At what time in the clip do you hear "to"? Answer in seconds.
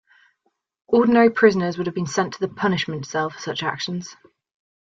2.33-2.39